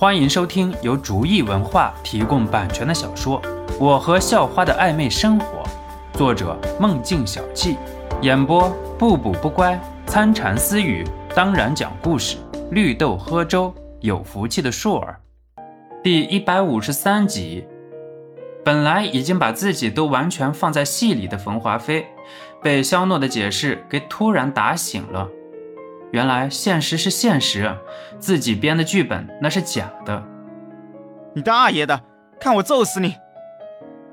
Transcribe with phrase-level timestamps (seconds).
[0.00, 3.42] 欢迎收听由竹意文化提供版权的小说
[3.80, 5.64] 《我和校花的暧昧生活》，
[6.16, 7.76] 作者梦境小憩，
[8.22, 9.76] 演播不补不乖、
[10.06, 12.36] 参禅私语，当然讲故事，
[12.70, 15.18] 绿豆喝粥，有福气的硕儿。
[16.00, 17.66] 第一百五十三集。
[18.64, 22.06] 本来已经把自己都完全放在戏里的冯华飞，
[22.62, 25.28] 被肖诺的解释给突然打醒了。
[26.10, 27.70] 原来现实是现实，
[28.18, 30.22] 自己编的剧本那是假的。
[31.34, 32.00] 你大爷的！
[32.40, 33.14] 看我揍死你！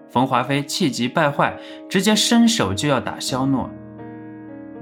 [0.10, 1.58] 冯华飞气急败坏，
[1.90, 3.70] 直接伸手就要打肖诺。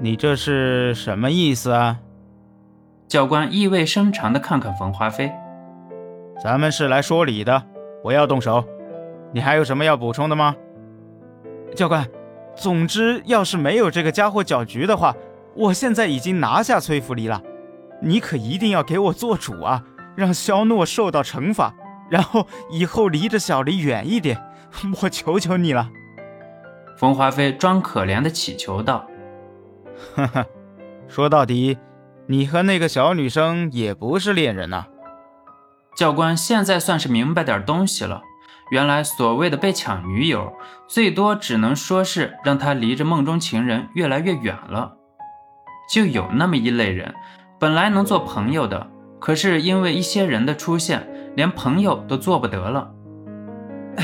[0.00, 1.98] 你这是什么意思啊？
[3.06, 5.32] 教官意味深长地看看冯华飞。
[6.42, 7.62] 咱们是来说理的，
[8.02, 8.64] 不要动手。
[9.32, 10.54] 你还有什么要补充的吗，
[11.76, 12.06] 教官？
[12.56, 15.14] 总之，要是没有这个家伙搅局的话，
[15.56, 17.42] 我现在已经拿下崔福离了。
[18.02, 19.82] 你可一定要给我做主啊，
[20.16, 21.74] 让肖诺受到惩罚，
[22.10, 24.42] 然后以后离着小黎远一点，
[25.02, 25.88] 我求求你了。
[26.98, 29.06] 冯华飞装可怜的乞求道
[30.14, 30.44] ：“哈哈，
[31.08, 31.78] 说到底，
[32.26, 34.86] 你和那个小女生也不是恋人呐。”
[35.96, 38.22] 教官现在算是明白点东西了。
[38.70, 40.52] 原来所谓的被抢女友，
[40.88, 44.96] 最多只能说是让他离着梦中情人越来越远了。
[45.88, 47.14] 就有那么一类人，
[47.58, 48.86] 本来能做朋友的，
[49.18, 52.90] 可是因为一些人的出现，连朋友都做不得了。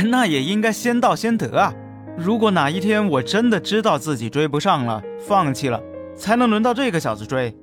[0.06, 1.74] 那也应该先到先得啊！
[2.16, 5.82] 如果哪一天我真的知道自己追不上了，放弃了，
[6.14, 7.54] 才能轮到这个小子追。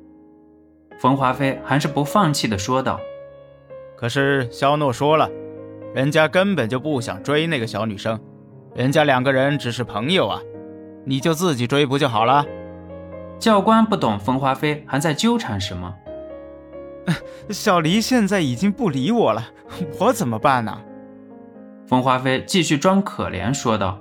[1.00, 3.00] 冯华飞还是不放弃的说道。
[3.96, 5.30] 可是肖诺说了。
[5.96, 8.20] 人家根本就不想追那个小女生，
[8.76, 10.40] 人家两个人只是朋友啊，
[11.06, 12.46] 你就自己追不就好了？
[13.40, 15.94] 教官不懂冯华飞还在纠缠什么。
[17.50, 19.48] 小黎现在已经不理我了，
[20.00, 20.82] 我怎么办呢？
[21.88, 23.98] 冯华飞继续装可怜说道：“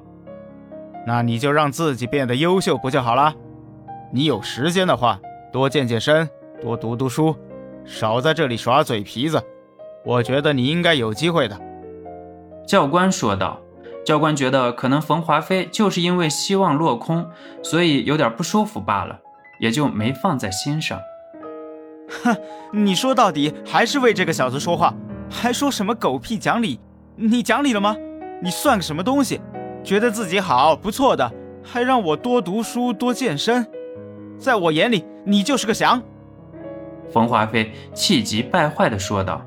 [1.06, 3.32] 那你就让自己变得优秀不就好了？
[4.10, 5.20] 你有时间的话，
[5.52, 6.28] 多健健身，
[6.60, 7.36] 多读读书，
[7.84, 9.40] 少在这里耍嘴皮子。
[10.04, 11.60] 我觉得你应该有机会的。”
[12.66, 13.60] 教官说道
[14.04, 17.30] ：“教官觉得可能冯华飞就是因为希望落空，
[17.62, 19.20] 所以有点不舒服罢了，
[19.58, 21.00] 也就没放在心上。”
[22.22, 22.36] 哼，
[22.72, 24.94] 你说到底还是为这个小子说话，
[25.28, 26.78] 还说什么狗屁讲理？
[27.16, 27.96] 你讲理了吗？
[28.42, 29.40] 你算个什么东西？
[29.82, 33.66] 觉得自己好不错的，还让我多读书多健身，
[34.38, 36.02] 在我眼里你就是个翔。”
[37.12, 39.42] 冯华飞气急败坏地说道。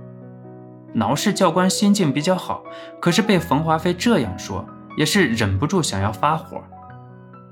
[0.92, 2.64] 挠氏教官心境比较好，
[3.00, 4.66] 可是被冯华飞这样说，
[4.98, 6.62] 也是忍不住想要发火。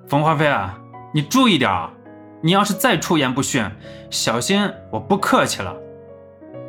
[0.07, 0.77] 冯华飞啊，
[1.13, 1.93] 你注意点啊！
[2.41, 3.65] 你要是再出言不逊，
[4.09, 5.75] 小心我不客气了。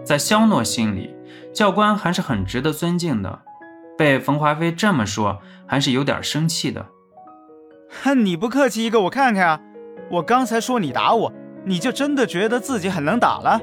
[0.03, 1.15] 在肖诺心里，
[1.53, 3.41] 教官还是很值得尊敬的，
[3.97, 6.87] 被冯华飞这么说，还是有点生气的。
[8.03, 9.61] 哼，你不客气一个，我看看啊！
[10.11, 11.33] 我刚才说你打我，
[11.65, 13.61] 你就真的觉得自己很能打了？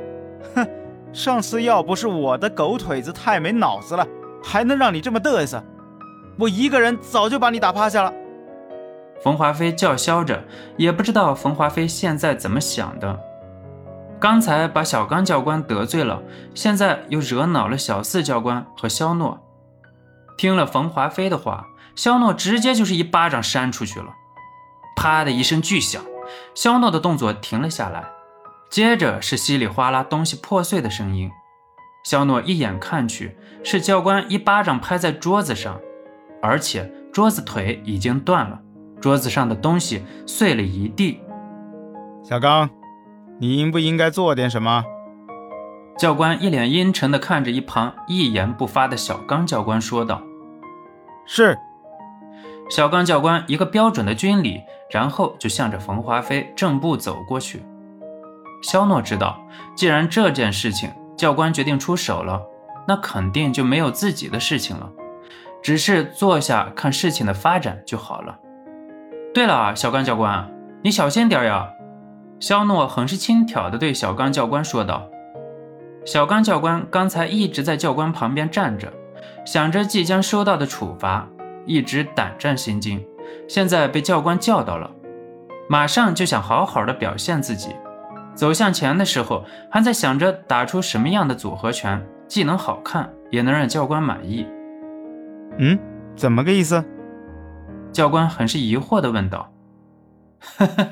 [0.54, 0.68] 哼！
[1.12, 4.06] 上次要不是我的狗腿子太没脑子了，
[4.44, 5.64] 还能让你这么嘚瑟？
[6.38, 8.14] 我一个人早就把你打趴下了。
[9.24, 10.44] 冯华飞叫嚣着，
[10.78, 13.20] 也不知道冯华飞现在怎么想的。
[14.20, 16.22] 刚才把小刚教官得罪了，
[16.54, 19.40] 现在又惹恼了小四教官和肖诺。
[20.38, 21.66] 听了冯华飞的话，
[21.96, 24.08] 肖诺直接就是一巴掌扇出去了，
[24.96, 26.04] 啪的一声巨响，
[26.54, 28.06] 肖诺的动作停了下来。
[28.70, 31.30] 接着是稀里哗啦东西破碎的声音，
[32.04, 35.80] 肖诺一眼看去，是教官一巴掌拍在桌子上，
[36.42, 38.60] 而且桌子腿已经断了，
[39.06, 41.20] 桌子上的东西碎了一地。
[42.24, 42.68] 小刚，
[43.38, 44.84] 你应不应该做点什么？
[45.96, 50.24] 教官一脸阴沉地看着一旁一言不发的小刚教官说道
[51.28, 51.56] ：“是。”
[52.68, 57.62] 小刚教官一个标准的军礼，然后就向着冯华飞正步走过去。
[58.64, 59.40] 肖诺知道，
[59.76, 62.42] 既然这件事情教官决定出手了，
[62.88, 64.90] 那肯定就没有自己的事情了，
[65.62, 68.40] 只是坐下看事情的发展就好了。
[69.36, 70.50] 对了，小刚教官，
[70.82, 71.68] 你小心点呀！
[72.40, 75.10] 肖诺很是轻佻地对小刚教官说道。
[76.06, 78.88] 小刚教官刚才一直在教官旁边站着，
[79.46, 81.28] 想着即将收到的处罚，
[81.66, 83.06] 一直胆战心惊。
[83.46, 84.90] 现在被教官叫到了，
[85.68, 87.76] 马上就想好好的表现自己。
[88.36, 94.48] 走向前的时候，还在想着打出什么样的组合拳，既能好看，也能让教官满意。
[95.58, 95.78] 嗯，
[96.16, 96.82] 怎么个意思？
[97.96, 99.54] 教官很是疑惑地问道。
[100.58, 100.88] 呵呵，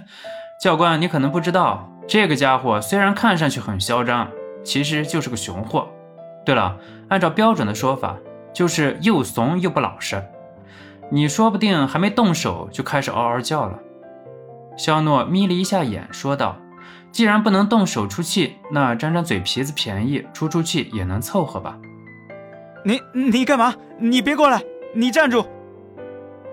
[0.61, 4.29] 教官，你可能不知道，这个家伙虽然看上去很嚣张，
[4.63, 5.89] 其实就是个熊货。
[6.45, 6.77] 对了，
[7.09, 8.15] 按照标准的说法，
[8.53, 10.23] 就是又怂又不老实。
[11.11, 13.77] 你说不定还没动手就开始嗷嗷叫了。
[14.77, 16.55] 肖诺眯了一下眼，说道
[17.11, 21.77] ：“既然不能动手出气，那沾沾嘴皮子便宜，出出气也能凑合吧？”
[22.85, 23.75] 你你干嘛？
[23.99, 24.63] 你别过来！
[24.95, 25.45] 你站住！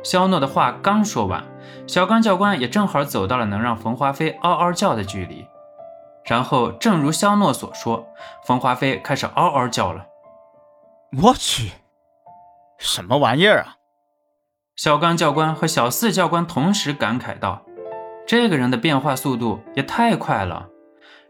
[0.02, 1.44] 肖诺的话刚说完，
[1.86, 5.46] 小刚教官也正好走到了能让冯华飞嗷嗷叫的距离。
[6.24, 8.06] 然后，正如肖诺所说，
[8.44, 10.06] 冯华飞开始嗷嗷叫了。
[11.22, 11.72] 我去，
[12.78, 13.76] 什么玩意儿啊！
[14.76, 17.62] 小刚教官和小四教官同时感慨道
[18.26, 20.68] ：“这个人的变化速度也太快了，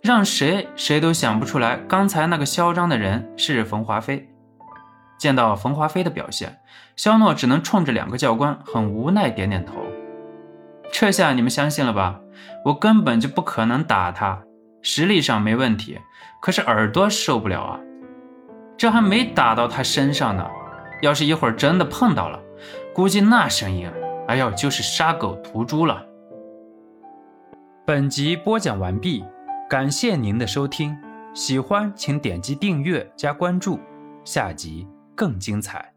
[0.03, 4.29] 让谁谁都想不出来，刚才那个嚣张的人是冯华飞。”
[5.21, 6.59] 见到冯华飞的表现，
[6.97, 9.75] 肖诺只能冲着两个教官很无奈点点头。
[10.91, 12.19] 这下你们相信了吧？
[12.65, 14.43] 我根本就不可能打他，
[14.81, 15.99] 实力上没问题，
[16.41, 17.81] 可是耳朵受不了啊！
[18.79, 20.49] 这还没打到他身上呢，
[21.03, 22.41] 要是一会儿真的碰到了，
[22.95, 23.91] 估计那声音，
[24.27, 26.03] 哎呦，就是杀狗屠猪了。
[27.87, 29.23] 本集播讲完毕，
[29.69, 30.97] 感谢您的收听，
[31.35, 33.79] 喜欢请点击订阅加关注，
[34.25, 34.89] 下集。
[35.21, 35.90] 更精彩。